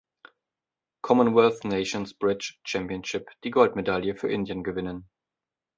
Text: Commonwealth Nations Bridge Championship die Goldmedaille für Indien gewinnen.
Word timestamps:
Commonwealth 1.03 1.63
Nations 1.63 2.11
Bridge 2.13 2.59
Championship 2.63 3.29
die 3.43 3.51
Goldmedaille 3.51 4.15
für 4.15 4.31
Indien 4.31 4.63
gewinnen. 4.63 5.07